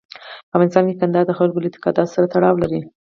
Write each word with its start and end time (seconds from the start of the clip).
په 0.43 0.45
افغانستان 0.55 0.83
کې 0.87 0.95
کندهار 1.01 1.25
د 1.27 1.31
خلکو 1.39 1.61
له 1.63 1.67
اعتقاداتو 1.69 2.13
سره 2.15 2.25
تړاو 2.33 2.61
لري. 2.63 2.81